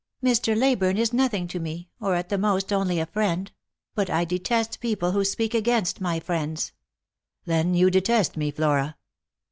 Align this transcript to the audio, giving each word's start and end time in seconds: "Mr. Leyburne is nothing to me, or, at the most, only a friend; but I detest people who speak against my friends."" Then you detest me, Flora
"Mr. 0.23 0.57
Leyburne 0.57 0.97
is 0.97 1.13
nothing 1.13 1.47
to 1.47 1.59
me, 1.59 1.87
or, 1.99 2.15
at 2.15 2.29
the 2.29 2.37
most, 2.39 2.73
only 2.73 2.99
a 2.99 3.05
friend; 3.05 3.51
but 3.93 4.09
I 4.09 4.25
detest 4.25 4.79
people 4.79 5.11
who 5.11 5.23
speak 5.23 5.53
against 5.53 6.01
my 6.01 6.19
friends."" 6.19 6.71
Then 7.45 7.75
you 7.75 7.91
detest 7.91 8.35
me, 8.35 8.49
Flora 8.49 8.97